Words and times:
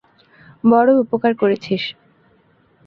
বড় 0.63 0.89
উপকার 1.03 1.31
করেছিস! 1.41 1.83